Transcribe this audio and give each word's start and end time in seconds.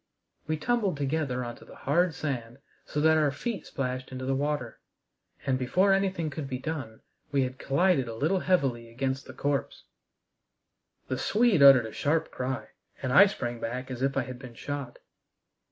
We 0.47 0.57
tumbled 0.57 0.97
together 0.97 1.43
on 1.45 1.57
to 1.57 1.63
the 1.65 1.75
hard 1.75 2.15
sand 2.15 2.57
so 2.87 2.99
that 3.01 3.17
our 3.19 3.29
feet 3.29 3.67
splashed 3.67 4.11
into 4.11 4.25
the 4.25 4.33
water. 4.33 4.79
And, 5.45 5.59
before 5.59 5.93
anything 5.93 6.31
could 6.31 6.47
be 6.49 6.57
done, 6.57 7.01
we 7.31 7.43
had 7.43 7.59
collided 7.59 8.07
a 8.07 8.15
little 8.15 8.39
heavily 8.39 8.89
against 8.89 9.25
the 9.27 9.33
corpse. 9.35 9.83
The 11.07 11.19
Swede 11.19 11.61
uttered 11.61 11.85
a 11.85 11.91
sharp 11.93 12.31
cry. 12.31 12.69
And 13.03 13.13
I 13.13 13.27
sprang 13.27 13.59
back 13.59 13.91
as 13.91 14.01
if 14.01 14.17
I 14.17 14.23
had 14.23 14.39
been 14.39 14.55
shot. 14.55 14.97